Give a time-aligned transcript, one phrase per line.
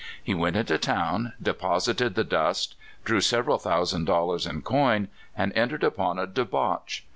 [0.23, 2.73] He went into town, deposited the dust,
[3.05, 7.03] drew sev eral thousand dollars in coin, and entered upon a debauch.